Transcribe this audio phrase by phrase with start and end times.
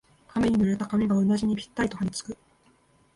[0.33, 2.35] 雨に濡れた髪がうなじにぴったりとはりつく